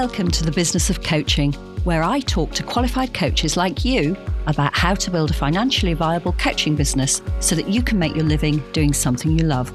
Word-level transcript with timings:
Welcome 0.00 0.30
to 0.30 0.44
the 0.44 0.50
Business 0.50 0.88
of 0.88 1.02
Coaching, 1.02 1.52
where 1.84 2.02
I 2.02 2.20
talk 2.20 2.52
to 2.52 2.62
qualified 2.62 3.12
coaches 3.12 3.58
like 3.58 3.84
you 3.84 4.16
about 4.46 4.74
how 4.74 4.94
to 4.94 5.10
build 5.10 5.30
a 5.30 5.34
financially 5.34 5.92
viable 5.92 6.32
coaching 6.32 6.74
business 6.74 7.20
so 7.40 7.54
that 7.54 7.68
you 7.68 7.82
can 7.82 7.98
make 7.98 8.16
your 8.16 8.24
living 8.24 8.62
doing 8.72 8.94
something 8.94 9.38
you 9.38 9.44
love. 9.44 9.70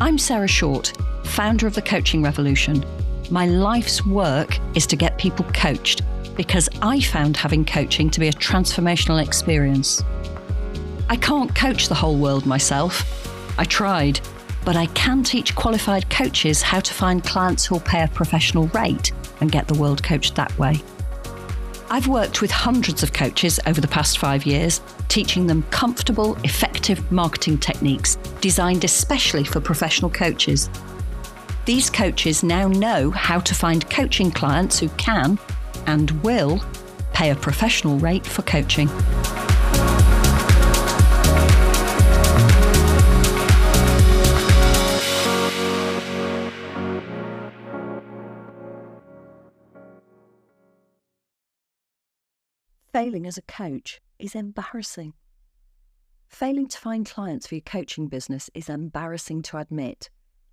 I'm 0.00 0.18
Sarah 0.18 0.48
Short, 0.48 0.92
founder 1.22 1.68
of 1.68 1.76
the 1.76 1.82
Coaching 1.82 2.20
Revolution. 2.20 2.84
My 3.30 3.46
life's 3.46 4.04
work 4.04 4.58
is 4.74 4.88
to 4.88 4.96
get 4.96 5.18
people 5.18 5.44
coached 5.54 6.02
because 6.34 6.68
I 6.82 7.00
found 7.00 7.36
having 7.36 7.64
coaching 7.64 8.10
to 8.10 8.18
be 8.18 8.26
a 8.26 8.32
transformational 8.32 9.24
experience. 9.24 10.02
I 11.08 11.14
can't 11.14 11.54
coach 11.54 11.86
the 11.86 11.94
whole 11.94 12.16
world 12.16 12.44
myself. 12.44 13.56
I 13.56 13.62
tried, 13.66 14.18
but 14.64 14.76
I 14.76 14.86
can 14.86 15.24
teach 15.24 15.54
qualified 15.54 16.08
coaches 16.10 16.62
how 16.62 16.80
to 16.80 16.94
find 16.94 17.24
clients 17.24 17.66
who'll 17.66 17.80
pay 17.80 18.02
a 18.02 18.08
professional 18.08 18.66
rate 18.68 19.12
and 19.42 19.52
get 19.52 19.68
the 19.68 19.74
world 19.74 20.02
coached 20.02 20.36
that 20.36 20.56
way. 20.58 20.80
I've 21.90 22.08
worked 22.08 22.40
with 22.40 22.50
hundreds 22.50 23.02
of 23.02 23.12
coaches 23.12 23.60
over 23.66 23.80
the 23.80 23.88
past 23.88 24.16
five 24.16 24.46
years, 24.46 24.80
teaching 25.08 25.46
them 25.46 25.62
comfortable, 25.64 26.36
effective 26.42 27.12
marketing 27.12 27.58
techniques 27.58 28.16
designed 28.40 28.84
especially 28.84 29.44
for 29.44 29.60
professional 29.60 30.10
coaches. 30.10 30.70
These 31.66 31.90
coaches 31.90 32.42
now 32.42 32.68
know 32.68 33.10
how 33.10 33.40
to 33.40 33.54
find 33.54 33.88
coaching 33.90 34.30
clients 34.30 34.78
who 34.78 34.88
can 34.90 35.38
and 35.86 36.10
will 36.22 36.64
pay 37.12 37.30
a 37.30 37.36
professional 37.36 37.98
rate 37.98 38.24
for 38.24 38.42
coaching. 38.42 38.88
Failing 52.92 53.26
as 53.26 53.38
a 53.38 53.42
coach 53.42 54.02
is 54.18 54.34
embarrassing. 54.34 55.14
Failing 56.28 56.68
to 56.68 56.76
find 56.76 57.08
clients 57.08 57.46
for 57.46 57.54
your 57.54 57.62
coaching 57.62 58.06
business 58.06 58.50
is 58.52 58.68
embarrassing 58.68 59.40
to 59.44 59.56
admit. 59.56 60.10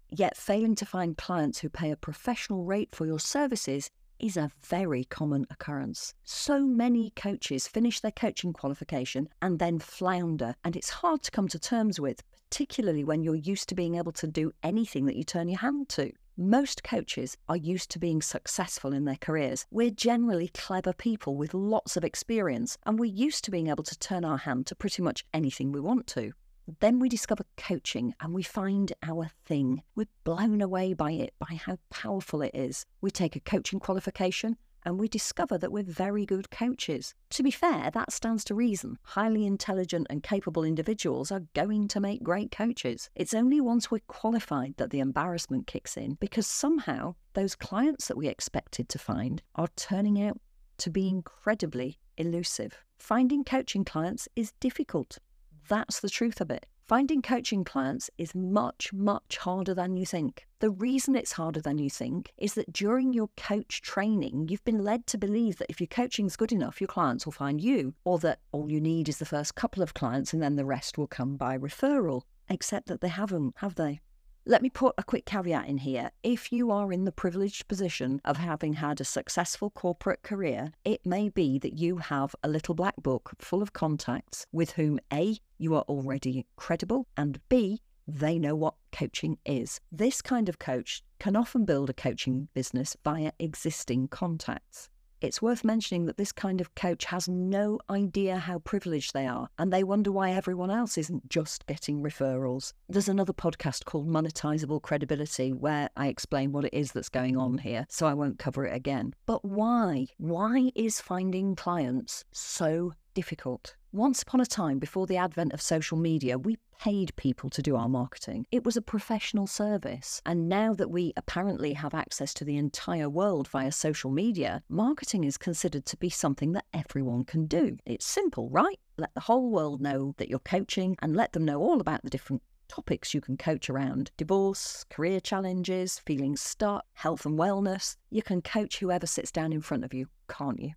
Yet, 0.10 0.38
failing 0.38 0.76
to 0.76 0.86
find 0.86 1.18
clients 1.18 1.60
who 1.60 1.68
pay 1.68 1.92
a 1.92 1.98
professional 1.98 2.64
rate 2.64 2.96
for 2.96 3.06
your 3.06 3.20
services 3.20 3.90
is 4.20 4.38
a 4.38 4.52
very 4.62 5.04
common 5.04 5.48
occurrence. 5.50 6.14
So 6.24 6.62
many 6.66 7.12
coaches 7.14 7.68
finish 7.68 8.00
their 8.00 8.12
coaching 8.12 8.54
qualification 8.54 9.28
and 9.42 9.60
then 9.60 9.78
flounder, 9.78 10.56
and 10.64 10.78
it's 10.78 10.90
hard 10.90 11.24
to 11.24 11.32
come 11.32 11.50
to 11.50 11.60
terms 11.60 12.00
with, 12.00 12.24
particularly 12.50 13.04
when 13.04 13.22
you're 13.22 13.36
used 13.36 13.68
to 13.68 13.76
being 13.76 13.96
able 13.96 14.14
to 14.14 14.28
do 14.28 14.54
anything 14.64 15.08
that 15.08 15.18
you 15.18 15.26
turn 15.26 15.50
your 15.50 15.60
hand 15.60 15.90
to. 15.90 16.14
Most 16.42 16.86
coaches 16.86 17.36
are 17.50 17.58
used 17.58 17.92
to 17.92 18.00
being 18.00 18.22
successful 18.22 18.94
in 18.94 19.04
their 19.04 19.18
careers. 19.18 19.66
We're 19.72 19.92
generally 19.92 20.48
clever 20.48 20.94
people 20.94 21.36
with 21.36 21.54
lots 21.54 21.98
of 21.98 22.06
experience, 22.06 22.78
and 22.86 22.98
we're 22.98 23.12
used 23.12 23.44
to 23.44 23.52
being 23.52 23.68
able 23.68 23.84
to 23.84 24.00
turn 24.00 24.24
our 24.24 24.38
hand 24.38 24.66
to 24.68 24.76
pretty 24.76 25.02
much 25.02 25.26
anything 25.34 25.74
we 25.74 25.82
want 25.82 26.08
to. 26.08 26.32
Then 26.80 26.98
we 26.98 27.10
discover 27.10 27.44
coaching 27.58 28.14
and 28.22 28.34
we 28.34 28.44
find 28.44 28.94
our 29.04 29.32
thing. 29.44 29.84
We're 29.96 30.08
blown 30.24 30.62
away 30.62 30.94
by 30.94 31.12
it, 31.12 31.34
by 31.40 31.56
how 31.56 31.78
powerful 31.90 32.42
it 32.42 32.52
is. 32.54 32.86
We 33.02 33.12
take 33.12 33.36
a 33.36 33.42
coaching 33.42 33.82
qualification 33.82 34.56
and 34.86 35.00
we 35.00 35.08
discover 35.08 35.58
that 35.58 35.72
we're 35.72 35.84
very 35.84 36.26
good 36.26 36.50
coaches. 36.50 37.14
To 37.32 37.44
be 37.44 37.52
fair, 37.52 37.92
that 37.92 38.12
stands 38.12 38.44
to 38.46 38.56
reason. 38.56 38.98
Highly 39.04 39.46
intelligent 39.46 40.08
and 40.10 40.24
capable 40.24 40.64
individuals 40.64 41.32
are 41.32 41.44
going 41.54 41.88
to 41.90 42.00
make 42.00 42.24
great 42.24 42.52
coaches. 42.52 43.10
It's 43.16 43.34
only 43.34 43.62
once 43.62 43.92
we're 43.92 44.00
qualified 44.08 44.76
that 44.78 44.90
the 44.90 45.00
embarrassment 45.00 45.68
kicks 45.68 45.98
in 45.98 46.18
because 46.20 46.48
somehow 46.48 47.16
those 47.34 47.56
clients 47.56 48.08
that 48.08 48.18
we 48.18 48.28
expected 48.28 48.90
to 48.90 49.00
find 49.00 49.42
are 49.56 49.70
turning 49.76 50.22
out 50.22 50.40
to 50.80 50.90
be 50.90 51.08
incredibly 51.08 52.00
elusive. 52.18 52.78
Finding 52.98 53.44
coaching 53.44 53.86
clients 53.86 54.28
is 54.36 54.54
difficult. 54.60 55.20
That's 55.68 56.00
the 56.00 56.10
truth 56.10 56.42
of 56.42 56.50
it. 56.50 56.66
Finding 56.90 57.22
coaching 57.22 57.64
clients 57.64 58.10
is 58.18 58.34
much, 58.34 58.92
much 58.92 59.38
harder 59.38 59.76
than 59.76 59.96
you 59.96 60.08
think. 60.08 60.48
The 60.58 60.72
reason 60.72 61.16
it's 61.16 61.34
harder 61.34 61.62
than 61.62 61.78
you 61.78 61.88
think 61.88 62.34
is 62.36 62.56
that 62.56 62.74
during 62.74 63.14
your 63.14 63.30
coach 63.38 63.84
training, 63.84 64.48
you've 64.50 64.64
been 64.64 64.84
led 64.84 65.06
to 65.06 65.18
believe 65.20 65.60
that 65.60 65.70
if 65.70 65.80
your 65.80 65.86
coaching's 65.86 66.36
good 66.36 66.52
enough, 66.52 66.82
your 66.82 66.88
clients 66.88 67.28
will 67.28 67.32
find 67.32 67.62
you, 67.62 67.94
or 68.06 68.18
that 68.18 68.40
all 68.52 68.72
you 68.72 68.82
need 68.82 69.08
is 69.08 69.20
the 69.20 69.26
first 69.26 69.54
couple 69.54 69.84
of 69.84 69.94
clients 69.94 70.34
and 70.34 70.42
then 70.42 70.56
the 70.56 70.66
rest 70.66 70.98
will 70.98 71.06
come 71.06 71.38
by 71.38 71.56
referral. 71.56 72.24
Except 72.50 72.88
that 72.88 73.02
they 73.02 73.08
haven't, 73.10 73.54
have 73.58 73.76
they? 73.76 74.00
Let 74.50 74.64
me 74.64 74.72
put 74.72 74.96
a 74.98 75.04
quick 75.04 75.28
caveat 75.28 75.68
in 75.68 75.78
here. 75.78 76.10
If 76.24 76.52
you 76.52 76.72
are 76.72 76.92
in 76.92 77.06
the 77.06 77.12
privileged 77.12 77.68
position 77.68 78.20
of 78.26 78.38
having 78.38 78.74
had 78.74 79.00
a 79.00 79.06
successful 79.06 79.70
corporate 79.70 80.24
career, 80.24 80.72
it 80.84 81.06
may 81.06 81.30
be 81.30 81.60
that 81.60 81.78
you 81.78 81.98
have 81.98 82.36
a 82.42 82.50
little 82.50 82.74
black 82.74 82.96
book 82.98 83.34
full 83.38 83.62
of 83.62 83.74
contacts 83.74 84.48
with 84.52 84.72
whom 84.72 85.00
A, 85.14 85.38
you 85.60 85.76
are 85.76 85.84
already 85.84 86.48
credible, 86.56 87.06
and 87.16 87.40
B, 87.48 87.84
they 88.08 88.40
know 88.40 88.56
what 88.56 88.74
coaching 88.92 89.38
is. 89.46 89.82
This 89.92 90.20
kind 90.20 90.50
of 90.50 90.58
coach 90.58 91.04
can 91.20 91.36
often 91.36 91.64
build 91.64 91.92
a 91.92 91.94
coaching 91.94 92.48
business 92.56 92.98
via 93.04 93.34
existing 93.38 94.08
contacts. 94.08 94.90
It's 95.22 95.42
worth 95.42 95.66
mentioning 95.66 96.06
that 96.06 96.16
this 96.16 96.32
kind 96.32 96.62
of 96.62 96.74
coach 96.76 97.04
has 97.06 97.28
no 97.28 97.80
idea 97.90 98.38
how 98.38 98.60
privileged 98.60 99.14
they 99.14 99.28
are, 99.28 99.50
and 99.58 99.72
they 99.72 99.84
wonder 99.84 100.14
why 100.14 100.32
everyone 100.32 100.72
else 100.72 100.98
isn't 100.98 101.28
just 101.28 101.68
getting 101.68 102.02
referrals. 102.02 102.72
There's 102.88 103.10
another 103.10 103.34
podcast 103.34 103.84
called 103.84 104.08
Monetizable 104.08 104.82
Credibility 104.82 105.52
where 105.52 105.90
I 105.98 106.08
explain 106.08 106.54
what 106.54 106.64
it 106.64 106.74
is 106.74 106.94
that's 106.94 107.10
going 107.10 107.36
on 107.36 107.58
here, 107.58 107.86
so 107.90 108.08
I 108.08 108.14
won't 108.14 108.40
cover 108.40 108.66
it 108.66 108.74
again. 108.74 109.14
But 109.26 109.44
why? 109.44 110.08
Why 110.20 110.72
is 110.74 111.02
finding 111.02 111.54
clients 111.54 112.24
so 112.32 112.94
difficult? 113.14 113.76
Once 113.92 114.22
upon 114.22 114.40
a 114.40 114.46
time, 114.46 114.78
before 114.78 115.08
the 115.08 115.18
advent 115.18 115.52
of 115.52 115.60
social 115.60 115.98
media, 115.98 116.38
we 116.38 116.60
paid 116.80 117.16
people 117.16 117.50
to 117.50 117.60
do 117.60 117.76
our 117.76 117.90
marketing. 117.90 118.46
It 118.52 118.64
was 118.64 118.78
a 118.78 118.84
professional 118.84 119.48
service. 119.48 120.22
And 120.28 120.48
now 120.48 120.76
that 120.76 120.92
we 120.92 121.12
apparently 121.18 121.74
have 121.74 121.96
access 121.96 122.32
to 122.36 122.46
the 122.46 122.56
entire 122.56 123.10
world 123.10 123.48
via 123.48 123.72
social 123.72 124.12
media, 124.12 124.62
marketing 124.70 125.24
is 125.24 125.40
considered 125.40 125.88
to 125.88 125.98
be 125.98 126.12
something 126.12 126.52
that 126.52 126.66
everyone 126.72 127.24
can 127.24 127.48
do. 127.48 127.78
It's 127.88 128.06
simple, 128.06 128.48
right? 128.52 128.80
Let 129.00 129.16
the 129.16 129.22
whole 129.22 129.50
world 129.50 129.82
know 129.82 130.14
that 130.18 130.30
you're 130.30 130.38
coaching 130.38 130.96
and 131.02 131.16
let 131.16 131.34
them 131.34 131.44
know 131.44 131.60
all 131.60 131.82
about 131.82 132.04
the 132.04 132.12
different 132.12 132.44
topics 132.68 133.16
you 133.16 133.22
can 133.22 133.38
coach 133.38 133.72
around 133.72 134.12
divorce, 134.18 134.86
career 134.92 135.20
challenges, 135.20 135.98
feeling 136.06 136.38
stuck, 136.38 136.86
health 136.94 137.26
and 137.26 137.40
wellness. 137.40 137.96
You 138.12 138.22
can 138.22 138.44
coach 138.44 138.78
whoever 138.78 139.08
sits 139.08 139.32
down 139.32 139.52
in 139.52 139.62
front 139.62 139.84
of 139.84 139.96
you, 139.96 140.10
can't 140.28 140.60
you? 140.60 140.74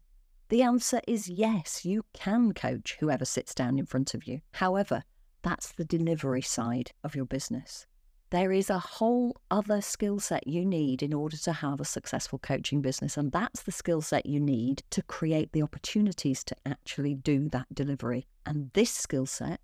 The 0.53 0.61
answer 0.61 1.01
is 1.09 1.31
yes, 1.31 1.83
you 1.83 2.05
can 2.13 2.53
coach 2.53 2.99
whoever 3.01 3.25
sits 3.25 3.55
down 3.55 3.79
in 3.79 3.87
front 3.87 4.13
of 4.13 4.29
you. 4.29 4.43
However, 4.53 5.03
that's 5.41 5.73
the 5.73 5.85
delivery 5.87 6.43
side 6.43 6.93
of 7.03 7.17
your 7.17 7.25
business. 7.25 7.87
There 8.29 8.53
is 8.53 8.69
a 8.69 8.79
whole 8.79 9.35
other 9.51 9.81
skill 9.81 10.21
set 10.21 10.47
you 10.47 10.67
need 10.67 11.03
in 11.03 11.15
order 11.15 11.39
to 11.39 11.55
have 11.55 11.81
a 11.81 11.87
successful 11.87 12.39
coaching 12.39 12.83
business, 12.83 13.17
and 13.17 13.33
that's 13.33 13.63
the 13.63 13.73
skill 13.73 14.03
set 14.03 14.27
you 14.27 14.41
need 14.41 14.83
to 14.91 15.01
create 15.01 15.53
the 15.53 15.63
opportunities 15.63 16.45
to 16.45 16.57
actually 16.67 17.15
do 17.15 17.49
that 17.49 17.75
delivery. 17.75 18.27
And 18.45 18.71
this 18.75 18.91
skill 18.91 19.25
set 19.25 19.59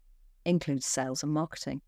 includes 0.46 0.86
sales 0.86 1.22
and 1.22 1.32
marketing. 1.32 1.82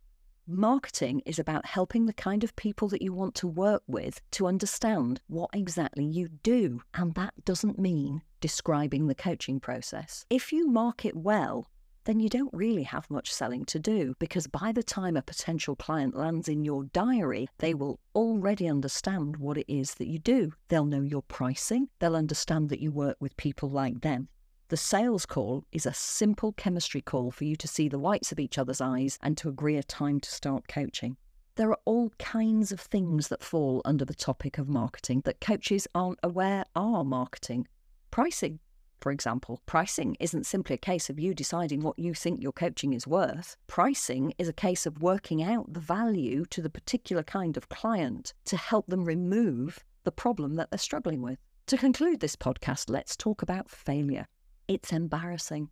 Marketing 0.47 1.23
is 1.25 1.39
about 1.39 1.65
helping 1.65 2.05
the 2.05 2.13
kind 2.13 2.45
of 2.45 2.55
people 2.55 2.89
that 2.89 3.01
you 3.01 3.15
want 3.15 3.35
to 3.37 3.47
work 3.47 3.83
with 3.87 4.21
to 4.33 4.47
understand 4.47 5.23
what 5.27 5.49
exactly 5.55 6.05
you 6.05 6.29
do. 6.43 6.83
And 6.93 7.15
that 7.15 7.47
doesn't 7.47 7.79
mean 7.79 8.21
describing 8.41 9.07
the 9.07 9.15
coaching 9.15 9.61
process. 9.61 10.25
If 10.31 10.53
you 10.53 10.69
market 10.69 11.17
well, 11.17 11.69
then 12.05 12.19
you 12.19 12.29
don't 12.29 12.53
really 12.53 12.85
have 12.85 13.11
much 13.11 13.33
selling 13.33 13.65
to 13.67 13.79
do 13.79 14.15
because 14.19 14.47
by 14.47 14.73
the 14.73 14.83
time 14.83 15.17
a 15.17 15.23
potential 15.23 15.77
client 15.77 16.17
lands 16.17 16.49
in 16.49 16.65
your 16.65 16.85
diary, 16.85 17.49
they 17.59 17.75
will 17.75 18.01
already 18.15 18.69
understand 18.69 19.37
what 19.37 19.59
it 19.59 19.73
is 19.73 19.95
that 19.95 20.09
you 20.09 20.19
do. 20.19 20.53
They'll 20.69 20.87
know 20.87 21.03
your 21.03 21.23
pricing, 21.23 21.89
they'll 21.99 22.17
understand 22.17 22.69
that 22.71 22.81
you 22.81 22.91
work 22.91 23.17
with 23.21 23.37
people 23.37 23.69
like 23.69 24.01
them. 24.01 24.29
The 24.69 24.77
sales 24.77 25.27
call 25.27 25.65
is 25.73 25.85
a 25.85 25.93
simple 25.93 26.53
chemistry 26.53 27.01
call 27.01 27.33
for 27.33 27.45
you 27.45 27.57
to 27.57 27.69
see 27.69 27.89
the 27.89 27.99
whites 27.99 28.31
of 28.33 28.39
each 28.39 28.57
other's 28.57 28.81
eyes 28.81 29.19
and 29.21 29.37
to 29.39 29.49
agree 29.49 29.77
a 29.77 29.83
time 29.83 30.21
to 30.21 30.31
start 30.31 30.69
coaching. 30.69 31.17
There 31.57 31.71
are 31.71 31.79
all 31.85 32.11
kinds 32.19 32.71
of 32.73 32.81
things 32.81 33.29
that 33.29 33.43
fall 33.43 33.83
under 33.85 34.05
the 34.05 34.15
topic 34.15 34.59
of 34.59 34.69
marketing 34.69 35.23
that 35.25 35.41
coaches 35.41 35.89
aren't 35.95 36.21
aware 36.23 36.65
are 36.75 37.05
marketing. 37.05 37.67
Pricing, 38.11 38.59
for 39.01 39.13
example. 39.13 39.61
Pricing 39.67 40.17
isn't 40.21 40.47
simply 40.47 40.75
a 40.75 40.79
case 40.79 41.09
of 41.09 41.19
you 41.19 41.35
deciding 41.35 41.81
what 41.81 41.99
you 41.99 42.15
think 42.15 42.43
your 42.43 42.53
coaching 42.53 42.93
is 42.93 43.07
worth. 43.07 43.57
Pricing 43.67 44.35
is 44.39 44.49
a 44.49 44.53
case 44.53 44.87
of 44.87 45.03
working 45.03 45.43
out 45.43 45.73
the 45.73 45.81
value 45.81 46.45
to 46.47 46.61
the 46.61 46.71
particular 46.71 47.23
kind 47.23 47.57
of 47.57 47.69
client 47.69 48.35
to 48.47 48.57
help 48.57 48.87
them 48.89 49.05
remove 49.05 49.85
the 50.05 50.13
problem 50.13 50.55
that 50.55 50.71
they're 50.71 50.79
struggling 50.79 51.23
with. 51.23 51.39
To 51.67 51.77
conclude 51.77 52.21
this 52.21 52.37
podcast, 52.37 52.91
let's 52.91 53.17
talk 53.17 53.43
about 53.43 53.71
failure. 53.71 54.27
It's 54.67 54.93
embarrassing. 54.93 55.71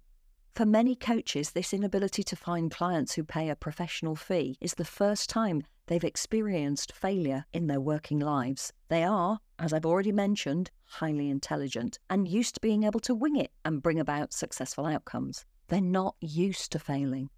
For 0.54 0.66
many 0.66 0.94
coaches, 0.96 1.50
this 1.50 1.72
inability 1.72 2.22
to 2.24 2.36
find 2.36 2.70
clients 2.70 3.14
who 3.14 3.24
pay 3.24 3.48
a 3.48 3.56
professional 3.56 4.16
fee 4.16 4.56
is 4.60 4.74
the 4.74 4.84
first 4.84 5.30
time 5.30 5.62
They've 5.88 6.04
experienced 6.04 6.92
failure 6.92 7.46
in 7.50 7.66
their 7.66 7.80
working 7.80 8.18
lives. 8.18 8.74
They 8.88 9.04
are, 9.04 9.40
as 9.58 9.72
I've 9.72 9.86
already 9.86 10.12
mentioned, 10.12 10.70
highly 10.84 11.30
intelligent 11.30 11.98
and 12.10 12.28
used 12.28 12.54
to 12.56 12.60
being 12.60 12.82
able 12.82 13.00
to 13.00 13.14
wing 13.14 13.36
it 13.36 13.52
and 13.64 13.82
bring 13.82 13.98
about 13.98 14.34
successful 14.34 14.84
outcomes. 14.84 15.46
They're 15.68 15.80
not 15.80 16.14
used 16.20 16.72
to 16.72 16.78
failing. 16.78 17.30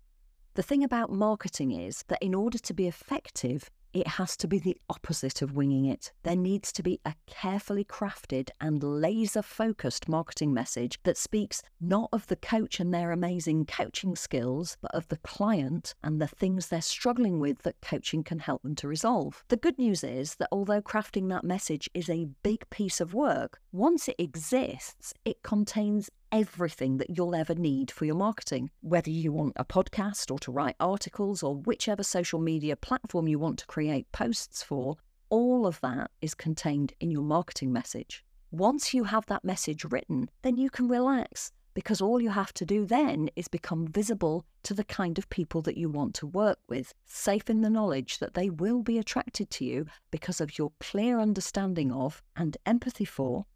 The 0.55 0.64
thing 0.64 0.82
about 0.82 1.12
marketing 1.12 1.70
is 1.70 2.02
that 2.08 2.20
in 2.20 2.35
order 2.35 2.58
to 2.58 2.75
be 2.75 2.88
effective, 2.88 3.70
it 3.92 4.06
has 4.06 4.37
to 4.38 4.48
be 4.48 4.58
the 4.58 4.76
opposite 4.88 5.42
of 5.42 5.54
winging 5.54 5.84
it. 5.87 6.12
There 6.22 6.37
needs 6.37 6.72
to 6.72 6.82
be 6.82 7.00
a 7.04 7.14
carefully 7.26 7.84
crafted 7.84 8.50
and 8.60 8.82
laser 8.82 9.42
focused 9.42 10.08
marketing 10.08 10.52
message 10.52 10.98
that 11.04 11.16
speaks 11.16 11.62
not 11.81 12.08
of 12.12 12.26
the 12.26 12.37
coach 12.37 12.81
and 12.81 12.92
their 12.92 13.12
amazing 13.12 13.66
coaching 13.66 14.16
skills, 14.16 14.76
but 14.81 14.94
of 14.94 15.08
the 15.08 15.19
client 15.19 15.94
and 16.02 16.20
the 16.20 16.28
things 16.28 16.69
they're 16.69 16.81
struggling 16.81 17.40
with 17.40 17.62
that 17.62 17.81
coaching 17.81 18.22
can 18.22 18.38
help 18.38 18.62
them 18.62 18.75
to 18.76 18.88
resolve. 18.88 19.44
The 19.48 19.56
good 19.56 19.78
news 19.78 20.04
is 20.04 20.37
that 20.37 20.48
although 20.52 20.82
crafting 20.82 21.28
that 21.31 21.44
message 21.44 21.88
is 21.94 22.08
a 22.08 22.28
big 22.42 22.69
piece 22.70 23.00
of 23.00 23.14
work, 23.14 23.60
once 23.72 24.08
it 24.08 24.17
exists, 24.19 25.14
it 25.25 25.44
contains 25.44 26.11
everything 26.32 26.96
that 26.96 27.17
you'll 27.17 27.37
ever 27.37 27.55
need 27.55 27.88
for 27.88 28.05
your 28.05 28.17
marketing. 28.17 28.69
Whether 28.81 29.11
you 29.11 29.32
want 29.32 29.52
a 29.55 29.64
podcast 29.64 30.32
or 30.32 30.40
to 30.40 30.50
write 30.50 30.75
articles 30.81 31.44
or 31.44 31.55
whichever 31.55 32.02
social 32.02 32.40
media 32.40 32.75
platform 32.75 33.28
you 33.28 33.38
want 33.38 33.61
to 33.61 33.67
create 33.67 34.11
posts 34.11 34.61
for, 34.61 34.96
all 35.28 35.69
of 35.69 35.81
that 35.82 36.11
is 36.20 36.34
contained 36.34 36.94
in 36.99 37.12
your 37.12 37.22
marketing 37.22 37.72
message. 37.72 38.25
Once 38.50 38.93
you 38.93 39.05
have 39.05 39.25
that 39.26 39.44
message 39.44 39.84
written, 39.84 40.28
then 40.43 40.56
you 40.56 40.69
can 40.69 40.88
relax 40.88 41.52
because 41.73 42.00
all 42.00 42.20
you 42.20 42.31
have 42.31 42.52
to 42.55 42.66
do 42.66 42.84
then 42.84 43.31
is 43.37 43.46
become 43.46 43.87
visible 43.87 44.44
to 44.64 44.75
the 44.75 44.82
kind 44.82 45.16
of 45.16 45.31
people 45.31 45.62
that 45.62 45.76
you 45.76 45.88
want 45.88 46.14
to 46.14 46.26
work 46.26 46.58
with, 46.69 46.93
safe 47.06 47.49
in 47.49 47.61
the 47.61 47.70
knowledge 47.70 48.19
that 48.19 48.34
they 48.34 48.50
will 48.50 48.82
be 48.82 48.99
attracted 48.99 49.49
to 49.50 49.64
you 49.64 49.87
because 50.11 50.40
of 50.40 50.58
your 50.58 50.73
clear 50.81 51.20
understanding 51.20 51.93
of 51.93 52.20
and 52.34 52.56
empathy 52.66 53.05
for 53.05 53.46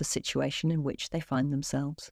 the 0.00 0.04
situation 0.04 0.70
in 0.70 0.82
which 0.82 1.10
they 1.10 1.20
find 1.20 1.52
themselves. 1.52 2.10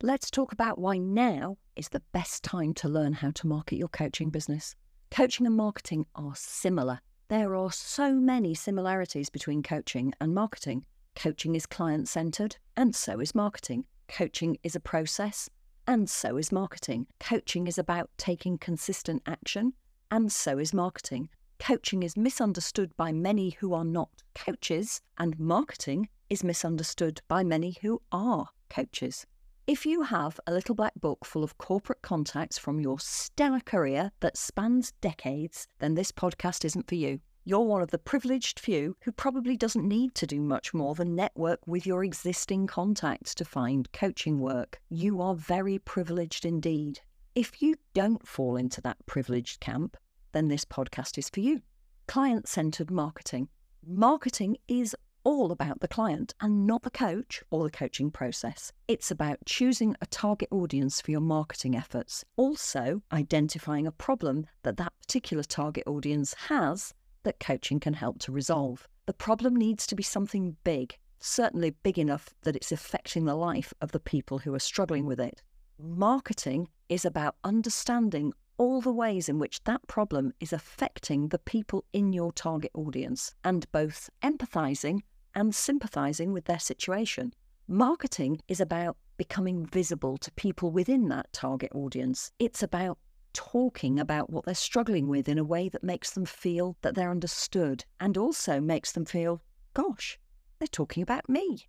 Let's 0.00 0.30
talk 0.30 0.52
about 0.52 0.78
why 0.78 0.98
now 0.98 1.56
is 1.74 1.88
the 1.88 2.02
best 2.12 2.44
time 2.44 2.72
to 2.74 2.88
learn 2.88 3.14
how 3.14 3.32
to 3.32 3.48
market 3.48 3.76
your 3.76 3.88
coaching 3.88 4.30
business. 4.30 4.76
Coaching 5.10 5.44
and 5.44 5.56
marketing 5.56 6.06
are 6.14 6.36
similar. 6.36 7.00
There 7.28 7.56
are 7.56 7.72
so 7.72 8.14
many 8.14 8.54
similarities 8.54 9.28
between 9.28 9.64
coaching 9.64 10.14
and 10.20 10.34
marketing. 10.34 10.84
Coaching 11.16 11.56
is 11.56 11.66
client 11.66 12.06
centered, 12.06 12.58
and 12.76 12.94
so 12.94 13.18
is 13.18 13.34
marketing. 13.34 13.86
Coaching 14.06 14.56
is 14.62 14.76
a 14.76 14.80
process, 14.80 15.50
and 15.88 16.08
so 16.08 16.36
is 16.36 16.52
marketing. 16.52 17.08
Coaching 17.18 17.66
is 17.66 17.78
about 17.78 18.08
taking 18.18 18.56
consistent 18.56 19.22
action, 19.26 19.72
and 20.14 20.30
so 20.30 20.58
is 20.58 20.72
marketing. 20.72 21.28
Coaching 21.58 22.04
is 22.04 22.16
misunderstood 22.16 22.96
by 22.96 23.10
many 23.10 23.50
who 23.58 23.74
are 23.74 23.84
not 23.84 24.22
coaches, 24.32 25.00
and 25.18 25.36
marketing 25.40 26.08
is 26.30 26.44
misunderstood 26.44 27.20
by 27.26 27.42
many 27.42 27.76
who 27.82 28.00
are 28.12 28.46
coaches. 28.70 29.26
If 29.66 29.84
you 29.84 30.02
have 30.02 30.38
a 30.46 30.52
little 30.52 30.76
black 30.76 30.92
book 31.00 31.24
full 31.24 31.42
of 31.42 31.58
corporate 31.58 32.00
contacts 32.02 32.58
from 32.58 32.78
your 32.78 33.00
stellar 33.00 33.58
career 33.58 34.12
that 34.20 34.36
spans 34.36 34.92
decades, 35.00 35.66
then 35.80 35.94
this 35.94 36.12
podcast 36.12 36.64
isn't 36.64 36.86
for 36.86 36.94
you. 36.94 37.18
You're 37.44 37.62
one 37.62 37.82
of 37.82 37.90
the 37.90 37.98
privileged 37.98 38.60
few 38.60 38.96
who 39.02 39.10
probably 39.10 39.56
doesn't 39.56 39.88
need 39.88 40.14
to 40.14 40.28
do 40.28 40.40
much 40.40 40.72
more 40.72 40.94
than 40.94 41.16
network 41.16 41.58
with 41.66 41.88
your 41.88 42.04
existing 42.04 42.68
contacts 42.68 43.34
to 43.34 43.44
find 43.44 43.90
coaching 43.90 44.38
work. 44.38 44.80
You 44.90 45.20
are 45.20 45.34
very 45.34 45.80
privileged 45.80 46.44
indeed. 46.44 47.00
If 47.34 47.60
you 47.60 47.74
don't 47.94 48.24
fall 48.28 48.56
into 48.56 48.80
that 48.82 49.04
privileged 49.06 49.58
camp, 49.58 49.96
then 50.34 50.48
this 50.48 50.66
podcast 50.66 51.16
is 51.16 51.30
for 51.30 51.40
you. 51.40 51.62
Client 52.06 52.46
centered 52.46 52.90
marketing. 52.90 53.48
Marketing 53.86 54.58
is 54.68 54.94
all 55.24 55.50
about 55.50 55.80
the 55.80 55.88
client 55.88 56.34
and 56.40 56.66
not 56.66 56.82
the 56.82 56.90
coach 56.90 57.42
or 57.50 57.64
the 57.64 57.70
coaching 57.70 58.10
process. 58.10 58.72
It's 58.88 59.10
about 59.10 59.38
choosing 59.46 59.96
a 60.02 60.06
target 60.06 60.48
audience 60.50 61.00
for 61.00 61.10
your 61.10 61.20
marketing 61.20 61.74
efforts, 61.74 62.24
also 62.36 63.02
identifying 63.10 63.86
a 63.86 63.92
problem 63.92 64.46
that 64.64 64.76
that 64.76 64.92
particular 65.00 65.42
target 65.42 65.84
audience 65.86 66.34
has 66.48 66.92
that 67.22 67.40
coaching 67.40 67.80
can 67.80 67.94
help 67.94 68.18
to 68.20 68.32
resolve. 68.32 68.86
The 69.06 69.14
problem 69.14 69.56
needs 69.56 69.86
to 69.86 69.94
be 69.94 70.02
something 70.02 70.56
big, 70.64 70.98
certainly 71.20 71.70
big 71.70 71.98
enough 71.98 72.34
that 72.42 72.56
it's 72.56 72.72
affecting 72.72 73.24
the 73.24 73.34
life 73.34 73.72
of 73.80 73.92
the 73.92 74.00
people 74.00 74.38
who 74.40 74.54
are 74.54 74.58
struggling 74.58 75.06
with 75.06 75.20
it. 75.20 75.42
Marketing 75.78 76.68
is 76.88 77.04
about 77.04 77.36
understanding 77.44 78.32
all 78.56 78.80
the 78.80 78.92
ways 78.92 79.28
in 79.28 79.38
which 79.38 79.62
that 79.64 79.86
problem 79.86 80.32
is 80.40 80.52
affecting 80.52 81.28
the 81.28 81.38
people 81.38 81.84
in 81.92 82.12
your 82.12 82.32
target 82.32 82.70
audience 82.74 83.34
and 83.42 83.70
both 83.72 84.10
empathizing 84.22 85.00
and 85.34 85.54
sympathizing 85.54 86.32
with 86.32 86.44
their 86.44 86.58
situation. 86.58 87.32
Marketing 87.66 88.38
is 88.48 88.60
about 88.60 88.96
becoming 89.16 89.66
visible 89.66 90.16
to 90.18 90.30
people 90.32 90.70
within 90.70 91.08
that 91.08 91.32
target 91.32 91.72
audience. 91.74 92.30
It's 92.38 92.62
about 92.62 92.98
talking 93.32 93.98
about 93.98 94.30
what 94.30 94.44
they're 94.44 94.54
struggling 94.54 95.08
with 95.08 95.28
in 95.28 95.38
a 95.38 95.44
way 95.44 95.68
that 95.68 95.82
makes 95.82 96.12
them 96.12 96.24
feel 96.24 96.76
that 96.82 96.94
they're 96.94 97.10
understood 97.10 97.84
and 98.00 98.16
also 98.16 98.60
makes 98.60 98.92
them 98.92 99.04
feel, 99.04 99.42
gosh, 99.72 100.18
they're 100.58 100.68
talking 100.68 101.02
about 101.02 101.28
me. 101.28 101.66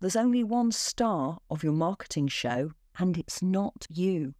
There's 0.00 0.16
only 0.16 0.44
one 0.44 0.72
star 0.72 1.38
of 1.50 1.62
your 1.62 1.72
marketing 1.72 2.28
show, 2.28 2.72
and 2.98 3.16
it's 3.16 3.42
not 3.42 3.86
you. 3.88 4.34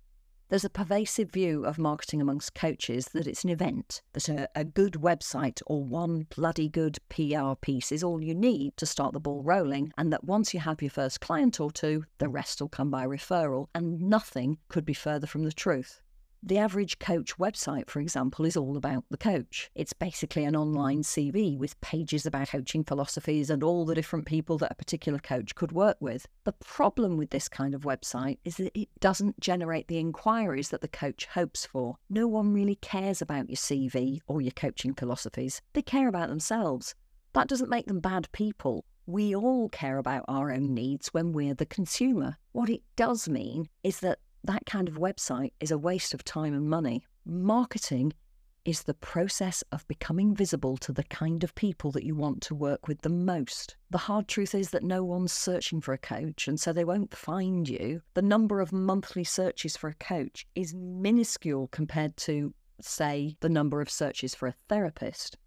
There's 0.50 0.64
a 0.64 0.68
pervasive 0.68 1.30
view 1.30 1.64
of 1.64 1.78
marketing 1.78 2.20
amongst 2.20 2.56
coaches 2.56 3.06
that 3.12 3.28
it's 3.28 3.44
an 3.44 3.50
event, 3.50 4.02
that 4.14 4.28
a, 4.28 4.48
a, 4.56 4.64
good 4.64 4.94
website 4.94 5.62
or 5.64 5.84
one 5.84 6.26
bloody 6.34 6.68
good 6.68 6.98
PR 7.08 7.54
piece 7.60 7.92
is 7.92 8.02
all 8.02 8.20
you 8.20 8.34
need 8.34 8.76
to 8.78 8.84
start 8.84 9.12
the 9.12 9.20
ball 9.20 9.44
rolling, 9.44 9.92
and 9.96 10.12
that 10.12 10.24
once 10.24 10.52
you 10.52 10.58
have 10.58 10.82
your 10.82 10.90
first 10.90 11.20
client 11.20 11.60
or 11.60 11.70
two, 11.70 12.04
the 12.18 12.28
rest 12.28 12.60
will 12.60 12.68
come 12.68 12.90
by 12.90 13.06
referral, 13.06 13.68
and 13.76 14.00
nothing 14.00 14.58
could 14.68 14.84
be 14.84 14.92
further 14.92 15.28
from 15.28 15.44
the 15.44 15.52
truth. 15.52 16.00
The 16.42 16.56
average 16.56 16.98
coach 16.98 17.36
website, 17.36 17.90
for 17.90 18.00
example, 18.00 18.46
is 18.46 18.56
all 18.56 18.78
about 18.78 19.04
the 19.10 19.18
coach. 19.18 19.70
It's 19.74 19.92
basically 19.92 20.44
an 20.44 20.56
online 20.56 21.02
CV 21.02 21.58
with 21.58 21.78
pages 21.82 22.24
about 22.24 22.48
coaching 22.48 22.82
philosophies 22.82 23.50
and 23.50 23.62
all 23.62 23.84
the 23.84 23.94
different 23.94 24.24
people 24.24 24.56
that 24.58 24.72
a 24.72 24.76
particular 24.76 25.18
coach 25.18 25.54
could 25.54 25.70
work 25.70 25.98
with. 26.00 26.26
The 26.44 26.54
problem 26.54 27.18
with 27.18 27.28
this 27.28 27.46
kind 27.46 27.74
of 27.74 27.82
website 27.82 28.38
is 28.42 28.56
that 28.56 28.74
it 28.74 28.88
doesn't 29.00 29.38
generate 29.38 29.88
the 29.88 29.98
inquiries 29.98 30.70
that 30.70 30.80
the 30.80 30.88
coach 30.88 31.26
hopes 31.26 31.66
for. 31.66 31.96
No 32.08 32.26
one 32.26 32.54
really 32.54 32.76
cares 32.76 33.20
about 33.20 33.50
your 33.50 33.56
CV 33.56 34.20
or 34.26 34.40
your 34.40 34.52
coaching 34.52 34.94
philosophies, 34.94 35.60
they 35.74 35.82
care 35.82 36.08
about 36.08 36.30
themselves. 36.30 36.94
That 37.34 37.48
doesn't 37.48 37.68
make 37.68 37.86
them 37.86 38.00
bad 38.00 38.32
people. 38.32 38.86
We 39.04 39.34
all 39.36 39.68
care 39.68 39.98
about 39.98 40.24
our 40.26 40.50
own 40.50 40.72
needs 40.72 41.08
when 41.08 41.32
we're 41.32 41.54
the 41.54 41.66
consumer. 41.66 42.38
What 42.52 42.70
it 42.70 42.82
does 42.96 43.28
mean 43.28 43.68
is 43.82 44.00
that 44.00 44.20
that 44.44 44.66
kind 44.66 44.88
of 44.88 44.94
website 44.94 45.52
is 45.60 45.70
a 45.70 45.78
waste 45.78 46.14
of 46.14 46.24
time 46.24 46.54
and 46.54 46.68
money. 46.68 47.04
Marketing 47.24 48.12
is 48.64 48.82
the 48.82 48.94
process 48.94 49.64
of 49.72 49.86
becoming 49.88 50.34
visible 50.34 50.76
to 50.76 50.92
the 50.92 51.04
kind 51.04 51.42
of 51.42 51.54
people 51.54 51.90
that 51.90 52.04
you 52.04 52.14
want 52.14 52.42
to 52.42 52.54
work 52.54 52.86
with 52.86 53.00
the 53.02 53.08
most. 53.08 53.76
The 53.90 53.98
hard 53.98 54.28
truth 54.28 54.54
is 54.54 54.70
that 54.70 54.82
no 54.82 55.02
one's 55.02 55.32
searching 55.32 55.80
for 55.80 55.92
a 55.94 55.98
coach, 55.98 56.46
and 56.46 56.60
so 56.60 56.72
they 56.72 56.84
won't 56.84 57.16
find 57.16 57.68
you. 57.68 58.02
The 58.14 58.22
number 58.22 58.60
of 58.60 58.72
monthly 58.72 59.24
searches 59.24 59.76
for 59.76 59.88
a 59.88 59.94
coach 59.94 60.46
is 60.54 60.74
minuscule 60.74 61.68
compared 61.68 62.16
to, 62.18 62.52
say, 62.80 63.36
the 63.40 63.48
number 63.48 63.80
of 63.80 63.90
searches 63.90 64.34
for 64.34 64.46
a 64.46 64.54
therapist. 64.68 65.38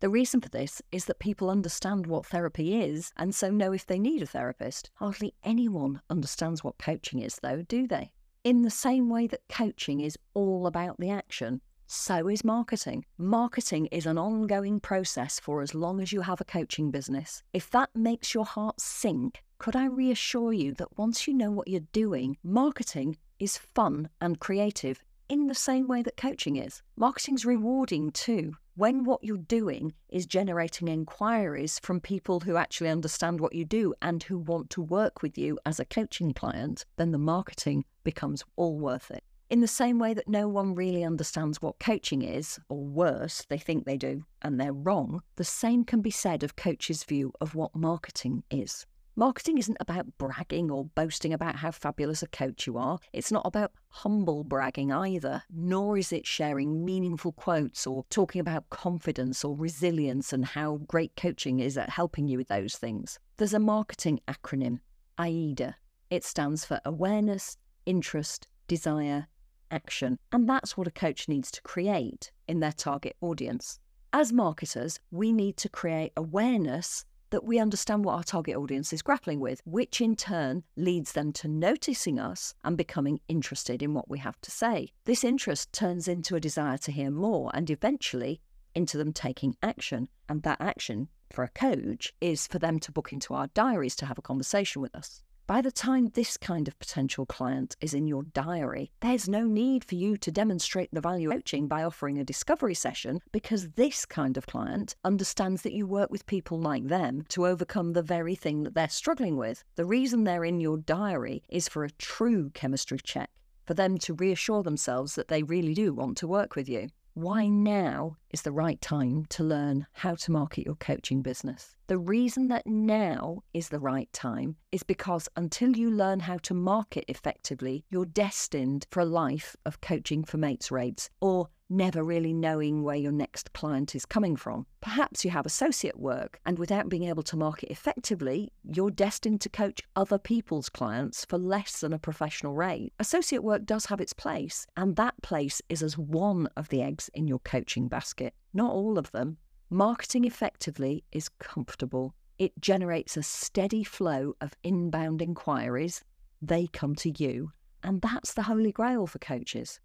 The 0.00 0.08
reason 0.08 0.40
for 0.40 0.48
this 0.48 0.80
is 0.92 1.06
that 1.06 1.18
people 1.18 1.50
understand 1.50 2.06
what 2.06 2.26
therapy 2.26 2.80
is 2.80 3.12
and 3.16 3.34
so 3.34 3.50
know 3.50 3.72
if 3.72 3.86
they 3.86 3.98
need 3.98 4.22
a 4.22 4.26
therapist. 4.26 4.90
Hardly 4.94 5.34
anyone 5.42 6.00
understands 6.08 6.62
what 6.62 6.78
coaching 6.78 7.18
is, 7.18 7.40
though, 7.42 7.62
do 7.62 7.88
they? 7.88 8.12
In 8.48 8.62
the 8.62 8.70
same 8.70 9.10
way 9.10 9.26
that 9.26 9.46
coaching 9.50 10.00
is 10.00 10.16
all 10.32 10.66
about 10.66 10.98
the 10.98 11.10
action, 11.10 11.60
so 11.86 12.28
is 12.28 12.42
marketing. 12.42 13.04
Marketing 13.18 13.84
is 13.92 14.06
an 14.06 14.16
ongoing 14.16 14.80
process 14.80 15.38
for 15.38 15.60
as 15.60 15.74
long 15.74 16.00
as 16.00 16.14
you 16.14 16.22
have 16.22 16.40
a 16.40 16.46
coaching 16.46 16.90
business. 16.90 17.42
If 17.52 17.68
that 17.72 17.90
makes 17.94 18.32
your 18.32 18.46
heart 18.46 18.80
sink, 18.80 19.42
could 19.58 19.76
I 19.76 19.84
reassure 19.84 20.54
you 20.54 20.72
that 20.76 20.96
once 20.96 21.28
you 21.28 21.34
know 21.34 21.50
what 21.50 21.68
you're 21.68 21.92
doing, 21.92 22.38
marketing 22.42 23.18
is 23.38 23.58
fun 23.58 24.08
and 24.18 24.40
creative 24.40 25.04
in 25.28 25.48
the 25.48 25.54
same 25.54 25.86
way 25.86 26.00
that 26.00 26.16
coaching 26.16 26.56
is. 26.56 26.80
Marketing's 26.96 27.44
rewarding 27.44 28.12
too. 28.12 28.54
When 28.78 29.02
what 29.02 29.24
you're 29.24 29.38
doing 29.38 29.92
is 30.08 30.24
generating 30.24 30.86
inquiries 30.86 31.80
from 31.80 31.98
people 32.00 32.38
who 32.38 32.54
actually 32.54 32.90
understand 32.90 33.40
what 33.40 33.52
you 33.52 33.64
do 33.64 33.92
and 34.00 34.22
who 34.22 34.38
want 34.38 34.70
to 34.70 34.80
work 34.80 35.20
with 35.20 35.36
you 35.36 35.58
as 35.66 35.80
a 35.80 35.84
coaching 35.84 36.32
client, 36.32 36.84
then 36.96 37.10
the 37.10 37.18
marketing 37.18 37.86
becomes 38.04 38.44
all 38.54 38.78
worth 38.78 39.10
it. 39.10 39.24
In 39.50 39.58
the 39.58 39.66
same 39.66 39.98
way 39.98 40.14
that 40.14 40.28
no 40.28 40.46
one 40.46 40.76
really 40.76 41.02
understands 41.02 41.60
what 41.60 41.80
coaching 41.80 42.22
is, 42.22 42.60
or 42.68 42.84
worse, 42.84 43.44
they 43.48 43.58
think 43.58 43.84
they 43.84 43.96
do, 43.96 44.22
and 44.42 44.60
they're 44.60 44.72
wrong, 44.72 45.22
the 45.34 45.42
same 45.42 45.82
can 45.82 46.00
be 46.00 46.12
said 46.12 46.44
of 46.44 46.54
coaches' 46.54 47.02
view 47.02 47.32
of 47.40 47.56
what 47.56 47.74
marketing 47.74 48.44
is. 48.48 48.86
Marketing 49.18 49.58
isn't 49.58 49.76
about 49.80 50.16
bragging 50.16 50.70
or 50.70 50.84
boasting 50.84 51.32
about 51.32 51.56
how 51.56 51.72
fabulous 51.72 52.22
a 52.22 52.28
coach 52.28 52.68
you 52.68 52.78
are. 52.78 53.00
It's 53.12 53.32
not 53.32 53.44
about 53.44 53.72
humble 53.88 54.44
bragging 54.44 54.92
either, 54.92 55.42
nor 55.50 55.98
is 55.98 56.12
it 56.12 56.24
sharing 56.24 56.84
meaningful 56.84 57.32
quotes 57.32 57.84
or 57.84 58.04
talking 58.10 58.40
about 58.40 58.70
confidence 58.70 59.44
or 59.44 59.56
resilience 59.56 60.32
and 60.32 60.44
how 60.44 60.76
great 60.86 61.16
coaching 61.16 61.58
is 61.58 61.76
at 61.76 61.90
helping 61.90 62.28
you 62.28 62.38
with 62.38 62.46
those 62.46 62.76
things. 62.76 63.18
There's 63.38 63.54
a 63.54 63.58
marketing 63.58 64.20
acronym, 64.28 64.78
AIDA. 65.18 65.74
It 66.10 66.22
stands 66.22 66.64
for 66.64 66.80
awareness, 66.84 67.56
interest, 67.86 68.46
desire, 68.68 69.26
action. 69.72 70.20
And 70.30 70.48
that's 70.48 70.76
what 70.76 70.86
a 70.86 70.92
coach 70.92 71.26
needs 71.26 71.50
to 71.50 71.62
create 71.62 72.30
in 72.46 72.60
their 72.60 72.70
target 72.70 73.16
audience. 73.20 73.80
As 74.12 74.32
marketers, 74.32 75.00
we 75.10 75.32
need 75.32 75.56
to 75.56 75.68
create 75.68 76.12
awareness 76.16 77.04
that 77.30 77.44
we 77.44 77.58
understand 77.58 78.04
what 78.04 78.14
our 78.14 78.22
target 78.22 78.56
audience 78.56 78.92
is 78.92 79.02
grappling 79.02 79.40
with, 79.40 79.60
which 79.64 80.00
in 80.00 80.16
turn 80.16 80.64
leads 80.76 81.12
them 81.12 81.32
to 81.32 81.48
noticing 81.48 82.18
us 82.18 82.54
and 82.64 82.76
becoming 82.76 83.20
interested 83.28 83.82
in 83.82 83.94
what 83.94 84.08
we 84.08 84.18
have 84.18 84.40
to 84.40 84.50
say. 84.50 84.88
This 85.04 85.24
interest 85.24 85.72
turns 85.72 86.08
into 86.08 86.36
a 86.36 86.40
desire 86.40 86.78
to 86.78 86.92
hear 86.92 87.10
more 87.10 87.50
and 87.54 87.68
eventually 87.70 88.40
into 88.74 88.96
them 88.96 89.12
taking 89.12 89.56
action. 89.62 90.08
And 90.28 90.42
that 90.42 90.60
action 90.60 91.08
for 91.30 91.44
a 91.44 91.48
coach 91.48 92.12
is 92.20 92.46
for 92.46 92.58
them 92.58 92.78
to 92.80 92.92
book 92.92 93.12
into 93.12 93.34
our 93.34 93.48
diaries 93.48 93.96
to 93.96 94.06
have 94.06 94.18
a 94.18 94.22
conversation 94.22 94.80
with 94.80 94.94
us. 94.94 95.22
By 95.48 95.62
the 95.62 95.72
time 95.72 96.08
this 96.08 96.36
kind 96.36 96.68
of 96.68 96.78
potential 96.78 97.24
client 97.24 97.74
is 97.80 97.94
in 97.94 98.06
your 98.06 98.22
diary, 98.22 98.90
there's 99.00 99.30
no 99.30 99.44
need 99.44 99.82
for 99.82 99.94
you 99.94 100.18
to 100.18 100.30
demonstrate 100.30 100.90
the 100.92 101.00
value 101.00 101.30
of 101.30 101.36
coaching 101.36 101.66
by 101.66 101.82
offering 101.82 102.18
a 102.18 102.22
discovery 102.22 102.74
session 102.74 103.22
because 103.32 103.70
this 103.70 104.04
kind 104.04 104.36
of 104.36 104.46
client 104.46 104.94
understands 105.04 105.62
that 105.62 105.72
you 105.72 105.86
work 105.86 106.10
with 106.10 106.26
people 106.26 106.60
like 106.60 106.88
them 106.88 107.24
to 107.30 107.46
overcome 107.46 107.94
the 107.94 108.02
very 108.02 108.34
thing 108.34 108.62
that 108.64 108.74
they're 108.74 108.90
struggling 108.90 109.38
with. 109.38 109.64
The 109.76 109.86
reason 109.86 110.24
they're 110.24 110.44
in 110.44 110.60
your 110.60 110.76
diary 110.76 111.42
is 111.48 111.66
for 111.66 111.82
a 111.82 111.92
true 111.92 112.50
chemistry 112.50 112.98
check, 113.02 113.30
for 113.64 113.72
them 113.72 113.96
to 114.00 114.12
reassure 114.12 114.62
themselves 114.62 115.14
that 115.14 115.28
they 115.28 115.42
really 115.42 115.72
do 115.72 115.94
want 115.94 116.18
to 116.18 116.28
work 116.28 116.56
with 116.56 116.68
you 116.68 116.90
why 117.18 117.48
now 117.48 118.16
is 118.30 118.42
the 118.42 118.52
right 118.52 118.80
time 118.80 119.26
to 119.28 119.42
learn 119.42 119.84
how 119.92 120.14
to 120.14 120.30
market 120.30 120.64
your 120.64 120.76
coaching 120.76 121.20
business. 121.20 121.74
The 121.88 121.98
reason 121.98 122.46
that 122.48 122.64
now 122.64 123.42
is 123.52 123.70
the 123.70 123.80
right 123.80 124.08
time 124.12 124.54
is 124.70 124.84
because 124.84 125.28
until 125.34 125.76
you 125.76 125.90
learn 125.90 126.20
how 126.20 126.36
to 126.38 126.54
market 126.54 127.04
effectively, 127.08 127.84
you're 127.90 128.04
destined 128.04 128.86
for 128.92 129.00
a 129.00 129.04
life 129.04 129.56
of 129.66 129.80
coaching 129.80 130.22
for 130.22 130.36
mates 130.36 130.70
rates 130.70 131.10
or 131.20 131.48
never 131.68 132.02
really 132.02 132.32
knowing 132.32 132.82
where 132.82 132.96
your 132.96 133.12
next 133.12 133.52
client 133.52 133.94
is 133.94 134.06
coming 134.06 134.36
from. 134.36 134.66
Perhaps 134.80 135.24
you 135.24 135.30
have 135.30 135.46
associate 135.46 135.98
work, 135.98 136.40
and 136.46 136.58
without 136.58 136.88
being 136.88 137.04
able 137.04 137.22
to 137.24 137.36
market 137.36 137.70
effectively, 137.70 138.52
you're 138.64 138.90
destined 138.90 139.40
to 139.40 139.48
coach 139.48 139.82
other 139.96 140.18
people's 140.18 140.68
clients 140.68 141.24
for 141.24 141.38
less 141.38 141.80
than 141.80 141.92
a 141.92 141.98
professional 141.98 142.54
rate. 142.54 142.92
Associate 142.98 143.42
work 143.42 143.64
does 143.64 143.86
have 143.86 144.00
its 144.00 144.12
place, 144.12 144.66
and 144.76 144.96
that 144.96 145.20
place 145.22 145.60
is 145.68 145.82
as 145.82 145.98
one 145.98 146.48
of 146.56 146.68
the 146.68 146.82
eggs 146.82 147.10
in 147.14 147.26
your 147.26 147.40
coaching 147.40 147.88
basket, 147.88 148.34
not 148.54 148.72
all 148.72 148.98
of 148.98 149.10
them. 149.12 149.36
Marketing 149.70 150.24
effectively 150.24 151.04
is 151.12 151.28
comfortable. 151.28 152.14
It 152.38 152.58
generates 152.60 153.16
a 153.16 153.22
steady 153.22 153.84
flow 153.84 154.34
of 154.40 154.54
inbound 154.62 155.20
inquiries. 155.20 156.02
They 156.40 156.68
come 156.68 156.94
to 156.96 157.10
you, 157.22 157.52
and 157.82 158.00
that's 158.00 158.32
the 158.32 158.44
holy 158.44 158.72
grail 158.72 159.06
for 159.06 159.18
coaches. 159.18 159.80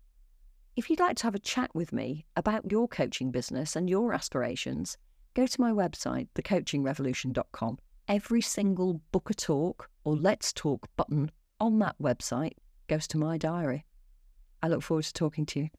If 0.76 0.90
you'd 0.90 1.00
like 1.00 1.18
to 1.18 1.24
have 1.26 1.36
a 1.36 1.40
chat 1.40 1.70
with 1.76 1.94
me 1.94 2.26
about 2.36 2.72
your 2.72 2.88
coaching 2.88 3.30
business 3.30 3.76
and 3.76 3.88
your 3.88 4.12
aspirations, 4.12 4.98
go 5.36 5.46
to 5.46 5.62
my 5.62 5.72
website, 5.72 6.30
thecoachingrevolution.com. 6.34 7.78
Every 8.08 8.42
single 8.42 9.00
book 9.12 9.30
a 9.30 9.36
talk 9.36 9.90
or 10.04 10.16
let's 10.16 10.52
talk 10.52 10.88
button 10.96 11.30
on 11.60 11.78
that 11.80 11.96
website 12.02 12.54
goes 12.88 13.08
to 13.10 13.20
my 13.20 13.38
diary. 13.38 13.86
I 14.64 14.68
look 14.68 14.82
forward 14.82 15.04
to 15.04 15.14
talking 15.14 15.46
to 15.46 15.60
you. 15.60 15.70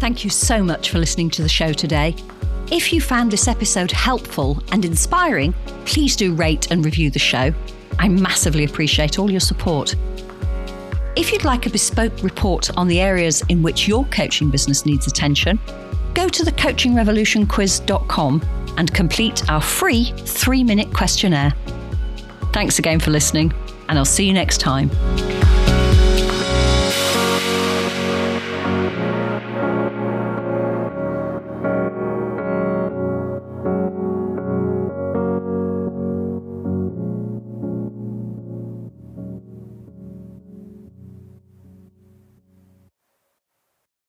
Thank 0.00 0.22
you 0.22 0.28
so 0.28 0.62
much 0.62 0.90
for 0.90 0.98
listening 0.98 1.30
to 1.30 1.42
the 1.42 1.48
show 1.48 1.72
today. 1.72 2.14
If 2.70 2.92
you 2.92 3.00
found 3.00 3.30
this 3.30 3.48
episode 3.48 3.90
helpful 3.90 4.62
and 4.70 4.84
inspiring, 4.84 5.54
please 5.86 6.14
do 6.14 6.34
rate 6.34 6.70
and 6.70 6.84
review 6.84 7.08
the 7.08 7.18
show. 7.18 7.54
I 7.98 8.08
massively 8.08 8.64
appreciate 8.64 9.18
all 9.18 9.30
your 9.30 9.40
support. 9.40 9.94
If 11.16 11.32
you'd 11.32 11.44
like 11.44 11.66
a 11.66 11.70
bespoke 11.70 12.22
report 12.22 12.76
on 12.76 12.88
the 12.88 13.00
areas 13.00 13.42
in 13.48 13.62
which 13.62 13.86
your 13.86 14.04
coaching 14.06 14.50
business 14.50 14.84
needs 14.84 15.06
attention, 15.06 15.60
go 16.14 16.28
to 16.28 16.42
thecoachingrevolutionquiz.com 16.42 18.42
and 18.76 18.92
complete 18.92 19.48
our 19.48 19.60
free 19.60 20.12
three 20.16 20.64
minute 20.64 20.92
questionnaire. 20.92 21.52
Thanks 22.52 22.78
again 22.78 23.00
for 23.00 23.10
listening, 23.10 23.52
and 23.88 23.98
I'll 23.98 24.04
see 24.04 24.26
you 24.26 24.32
next 24.32 24.58
time. 24.58 24.90